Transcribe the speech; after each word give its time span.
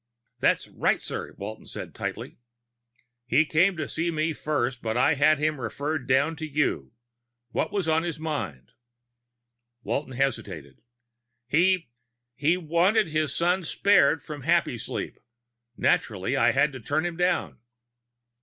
"That's 0.39 0.67
right, 0.67 0.99
sir," 0.99 1.35
Walton 1.37 1.67
said 1.67 1.93
tightly. 1.93 2.39
"He 3.27 3.45
came 3.45 3.77
to 3.77 3.87
see 3.87 4.09
me 4.09 4.33
first, 4.33 4.81
but 4.81 4.97
I 4.97 5.13
had 5.13 5.37
him 5.37 5.61
referred 5.61 6.07
down 6.07 6.35
to 6.37 6.47
you. 6.47 6.93
What 7.51 7.71
was 7.71 7.87
on 7.87 8.01
his 8.01 8.17
mind?" 8.17 8.71
Walton 9.83 10.13
hesitated. 10.13 10.81
"He 11.45 11.91
he 12.33 12.57
wanted 12.57 13.09
his 13.09 13.35
son 13.35 13.61
spared 13.61 14.23
from 14.23 14.41
Happysleep. 14.41 15.19
Naturally, 15.77 16.35
I 16.35 16.51
had 16.51 16.71
to 16.71 16.79
turn 16.79 17.05
him 17.05 17.15
down." 17.15 17.59